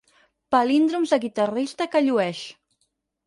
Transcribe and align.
Palíndroms 0.53 1.13
de 1.15 1.19
guitarrista 1.25 1.87
que 1.97 2.03
llueix. 2.07 2.41